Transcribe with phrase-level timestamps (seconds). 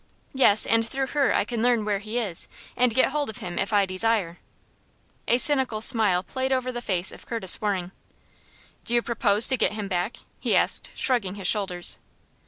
[0.33, 3.59] "Yes; and through her I can learn where he is, and get hold of him
[3.59, 4.39] if I desire."
[5.27, 7.91] A cynical smile played over the face of Curtis Waring.
[8.83, 11.99] "Do you propose to get him back?" he asked, shrugging his shoulders.